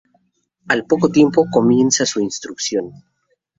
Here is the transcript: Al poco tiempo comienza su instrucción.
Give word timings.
Al 0.67 0.87
poco 0.87 1.11
tiempo 1.11 1.45
comienza 1.53 2.07
su 2.07 2.21
instrucción. 2.21 3.03